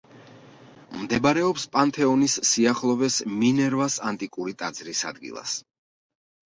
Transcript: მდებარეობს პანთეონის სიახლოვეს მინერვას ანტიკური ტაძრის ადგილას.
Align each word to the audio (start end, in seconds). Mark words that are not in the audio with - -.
მდებარეობს 1.01 1.67
პანთეონის 1.75 2.39
სიახლოვეს 2.53 3.19
მინერვას 3.37 4.01
ანტიკური 4.13 4.59
ტაძრის 4.65 5.09
ადგილას. 5.13 5.57